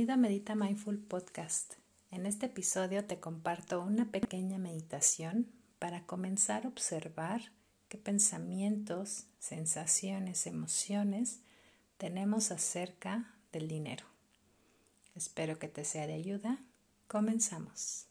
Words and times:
Bienvenido 0.00 0.14
a 0.14 0.28
Medita 0.30 0.54
Mindful 0.54 0.98
Podcast. 0.98 1.74
En 2.10 2.24
este 2.24 2.46
episodio 2.46 3.04
te 3.04 3.20
comparto 3.20 3.82
una 3.82 4.10
pequeña 4.10 4.56
meditación 4.56 5.46
para 5.78 6.06
comenzar 6.06 6.64
a 6.64 6.68
observar 6.68 7.52
qué 7.90 7.98
pensamientos, 7.98 9.26
sensaciones, 9.40 10.46
emociones 10.46 11.40
tenemos 11.98 12.50
acerca 12.50 13.34
del 13.52 13.68
dinero. 13.68 14.06
Espero 15.14 15.58
que 15.58 15.68
te 15.68 15.84
sea 15.84 16.06
de 16.06 16.14
ayuda. 16.14 16.64
Comenzamos. 17.06 18.09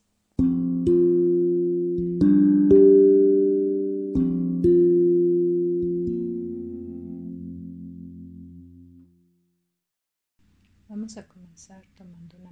Tomando 12.00 12.38
una 12.38 12.52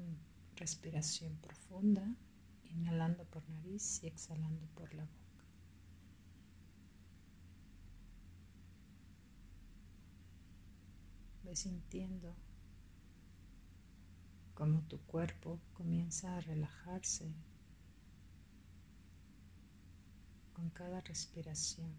respiración 0.58 1.38
profunda, 1.38 2.06
inhalando 2.66 3.24
por 3.24 3.48
nariz 3.50 4.04
y 4.04 4.08
exhalando 4.08 4.68
por 4.76 4.94
la 4.94 5.06
boca. 5.06 5.46
Ve 11.44 11.56
sintiendo 11.56 12.36
cómo 14.54 14.82
tu 14.82 15.00
cuerpo 15.06 15.62
comienza 15.76 16.36
a 16.36 16.42
relajarse 16.42 17.34
con 20.52 20.70
cada 20.72 21.00
respiración. 21.00 21.96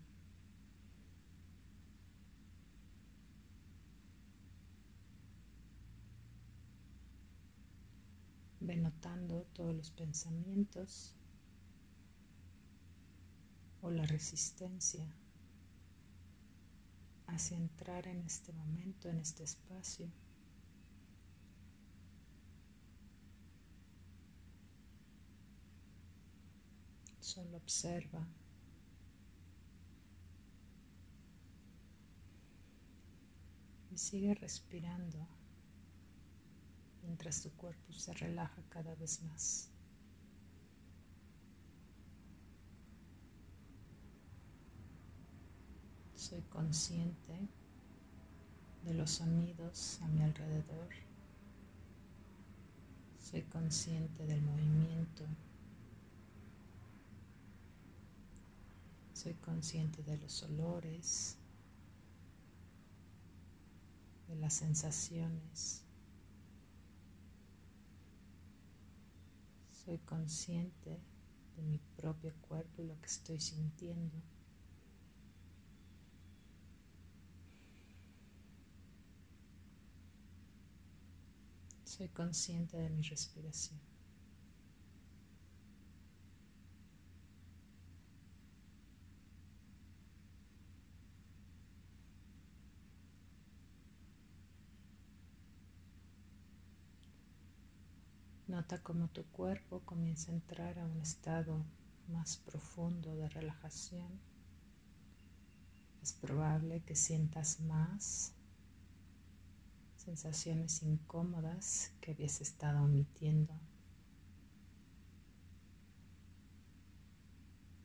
Notando 8.79 9.47
todos 9.53 9.75
los 9.75 9.91
pensamientos 9.91 11.15
o 13.83 13.91
la 13.91 14.05
resistencia 14.07 15.07
hacia 17.27 17.57
entrar 17.57 18.07
en 18.09 18.23
este 18.23 18.53
momento, 18.53 19.09
en 19.09 19.19
este 19.19 19.45
espacio. 19.45 20.11
Solo 27.21 27.59
observa. 27.59 28.27
Y 33.91 33.99
sigue 33.99 34.35
respirando 34.35 35.38
mientras 37.03 37.43
tu 37.43 37.51
cuerpo 37.53 37.93
se 37.93 38.13
relaja 38.15 38.63
cada 38.69 38.95
vez 38.95 39.23
más. 39.23 39.71
Soy 46.15 46.43
consciente 46.43 47.49
de 48.85 48.95
los 48.95 49.11
sonidos 49.13 50.01
a 50.03 50.09
mi 50.09 50.23
alrededor. 50.23 50.89
Soy 53.19 53.43
consciente 53.43 54.27
del 54.27 54.43
movimiento. 54.43 55.25
Soy 59.13 59.35
consciente 59.35 60.03
de 60.03 60.17
los 60.17 60.43
olores, 60.43 61.37
de 64.29 64.37
las 64.37 64.55
sensaciones. 64.55 65.88
Soy 69.89 70.01
consciente 70.01 71.01
de 71.57 71.63
mi 71.63 71.79
propio 71.97 72.35
cuerpo 72.43 72.83
y 72.83 72.89
lo 72.89 73.01
que 73.01 73.07
estoy 73.07 73.41
sintiendo. 73.41 74.21
Soy 81.85 82.09
consciente 82.11 82.77
de 82.77 82.91
mi 82.91 83.01
respiración. 83.01 83.81
Nota 98.59 98.83
cómo 98.83 99.07
tu 99.07 99.23
cuerpo 99.27 99.83
comienza 99.85 100.33
a 100.33 100.35
entrar 100.35 100.81
a 100.81 100.85
un 100.85 101.01
estado 101.01 101.65
más 102.09 102.39
profundo 102.39 103.15
de 103.15 103.29
relajación. 103.29 104.19
Es 106.03 106.13
probable 106.13 106.83
que 106.83 106.97
sientas 106.97 107.61
más 107.61 108.33
sensaciones 109.97 110.83
incómodas 110.83 111.93
que 112.01 112.11
habías 112.11 112.41
estado 112.41 112.83
omitiendo. 112.83 113.55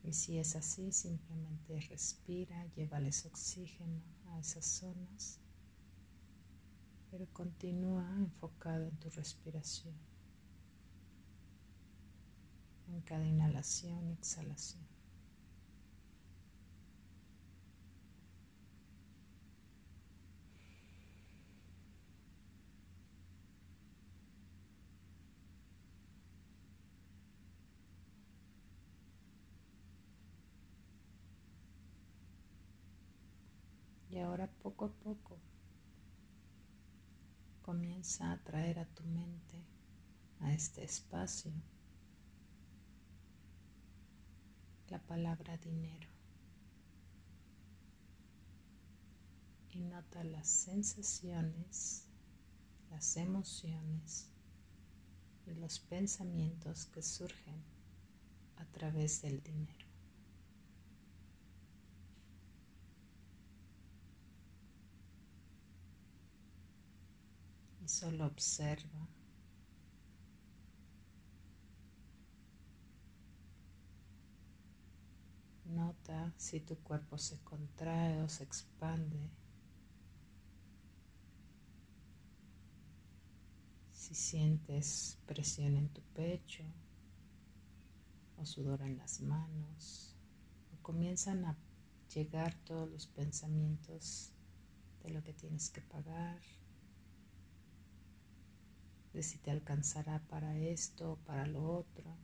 Y 0.02 0.12
si 0.12 0.38
es 0.38 0.56
así, 0.56 0.90
simplemente 0.90 1.78
respira, 1.88 2.66
llévales 2.74 3.24
oxígeno 3.26 4.02
a 4.26 4.40
esas 4.40 4.64
zonas, 4.64 5.38
pero 7.12 7.28
continúa 7.32 8.10
enfocado 8.18 8.88
en 8.88 8.96
tu 8.96 9.08
respiración 9.10 9.94
en 12.88 13.00
cada 13.02 13.24
inhalación 13.26 14.08
y 14.08 14.12
exhalación. 14.12 14.82
Y 34.10 34.18
ahora 34.18 34.48
poco 34.62 34.84
a 34.84 34.92
poco 34.92 35.38
comienza 37.62 38.30
a 38.30 38.38
traer 38.44 38.78
a 38.78 38.84
tu 38.86 39.02
mente 39.04 39.64
a 40.40 40.52
este 40.52 40.84
espacio 40.84 41.50
la 44.88 44.98
palabra 44.98 45.56
dinero 45.56 46.08
y 49.70 49.80
nota 49.80 50.22
las 50.22 50.48
sensaciones, 50.48 52.06
las 52.90 53.16
emociones 53.16 54.30
y 55.46 55.54
los 55.54 55.80
pensamientos 55.80 56.86
que 56.86 57.02
surgen 57.02 57.62
a 58.56 58.64
través 58.66 59.22
del 59.22 59.42
dinero. 59.42 59.86
Y 67.82 67.88
solo 67.88 68.26
observa 68.26 69.08
Si 76.36 76.60
tu 76.60 76.76
cuerpo 76.76 77.16
se 77.16 77.38
contrae 77.42 78.22
o 78.22 78.28
se 78.28 78.44
expande. 78.44 79.30
Si 83.92 84.14
sientes 84.14 85.18
presión 85.26 85.76
en 85.76 85.88
tu 85.88 86.02
pecho 86.14 86.64
o 88.36 88.44
sudor 88.44 88.82
en 88.82 88.98
las 88.98 89.20
manos 89.20 90.14
o 90.72 90.82
comienzan 90.82 91.44
a 91.46 91.56
llegar 92.14 92.54
todos 92.64 92.90
los 92.90 93.06
pensamientos 93.06 94.32
de 95.02 95.10
lo 95.10 95.22
que 95.22 95.32
tienes 95.32 95.70
que 95.70 95.80
pagar, 95.80 96.40
de 99.14 99.22
si 99.22 99.38
te 99.38 99.50
alcanzará 99.50 100.20
para 100.28 100.58
esto 100.58 101.12
o 101.12 101.16
para 101.16 101.46
lo 101.46 101.78
otro. 101.78 102.23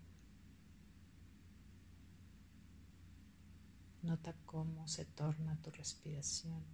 Nota 4.10 4.34
cómo 4.44 4.88
se 4.88 5.04
torna 5.04 5.56
tu 5.62 5.70
respiración. 5.70 6.64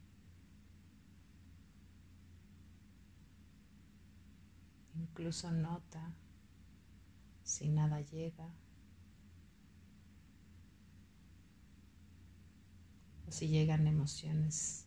Incluso 4.94 5.52
nota 5.52 6.14
si 7.42 7.68
nada 7.68 8.00
llega 8.00 8.48
o 13.28 13.30
si 13.30 13.48
llegan 13.48 13.86
emociones 13.86 14.86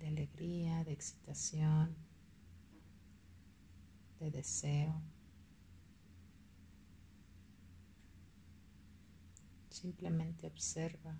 de 0.00 0.08
alegría, 0.08 0.82
de 0.82 0.90
excitación, 0.90 1.94
de 4.18 4.32
deseo. 4.32 5.00
Simplemente 9.80 10.46
observa 10.46 11.16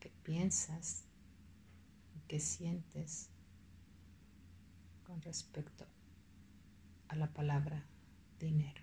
qué 0.00 0.10
piensas 0.22 1.06
y 2.14 2.20
qué 2.28 2.38
sientes 2.38 3.30
con 5.04 5.22
respecto 5.22 5.86
a 7.08 7.16
la 7.16 7.32
palabra 7.32 7.86
dinero. 8.38 8.82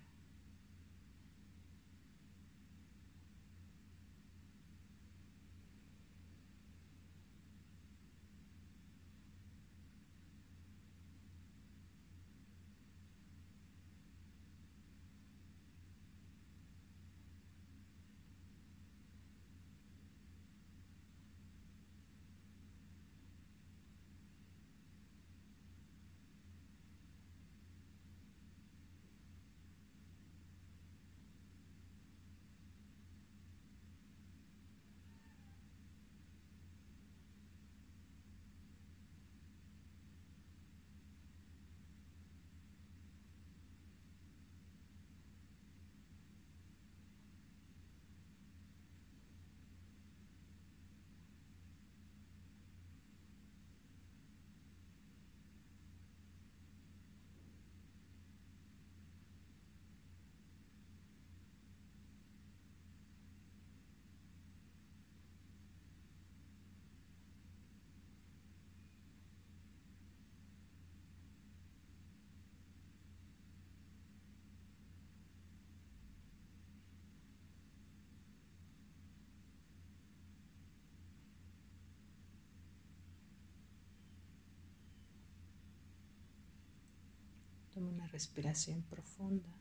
Toma 87.76 87.90
una 87.90 88.05
respiración 88.16 88.80
profunda. 88.80 89.52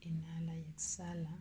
Inhala 0.00 0.56
y 0.56 0.64
exhala. 0.70 1.36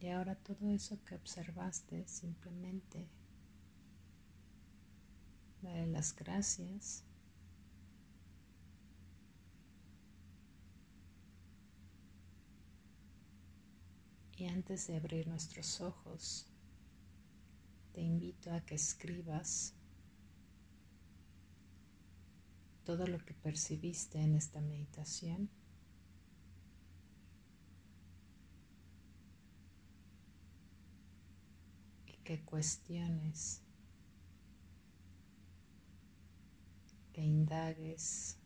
Y 0.00 0.08
ahora 0.08 0.36
todo 0.36 0.70
eso 0.70 0.98
que 1.04 1.16
observaste, 1.16 2.08
simplemente 2.08 3.06
dale 5.60 5.86
las 5.88 6.16
gracias. 6.16 7.04
Y 14.38 14.46
antes 14.46 14.86
de 14.86 14.96
abrir 14.96 15.28
nuestros 15.28 15.82
ojos, 15.82 16.46
te 17.92 18.00
invito 18.00 18.50
a 18.54 18.62
que 18.62 18.76
escribas 18.76 19.74
todo 22.90 23.06
lo 23.06 23.24
que 23.24 23.34
percibiste 23.34 24.20
en 24.20 24.34
esta 24.34 24.60
meditación. 24.60 25.48
Y 32.08 32.14
que 32.24 32.44
cuestiones, 32.44 33.62
que 37.12 37.22
indagues. 37.22 38.38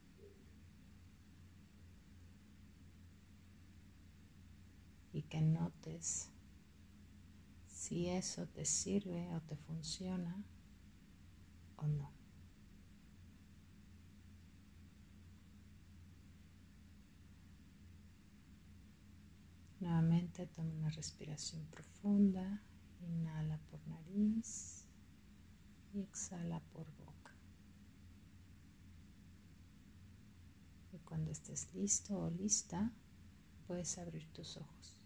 Y 5.15 5.23
que 5.23 5.41
notes 5.41 6.29
si 7.67 8.11
eso 8.11 8.47
te 8.49 8.67
sirve 8.67 9.35
o 9.35 9.41
te 9.41 9.57
funciona 9.57 10.45
o 11.77 11.87
no. 11.87 12.24
Nuevamente 19.85 20.47
toma 20.47 20.73
una 20.73 20.89
respiración 20.89 21.67
profunda. 21.67 22.63
Inhala 23.03 23.59
por 23.71 23.87
nariz 23.87 24.87
y 25.93 26.01
exhala 26.01 26.59
por 26.73 26.87
boca. 26.97 27.37
Y 30.91 30.99
cuando 31.01 31.31
estés 31.31 31.69
listo 31.75 32.19
o 32.19 32.31
lista, 32.31 32.95
puedes 33.67 33.99
abrir 33.99 34.27
tus 34.33 34.57
ojos. 34.57 35.04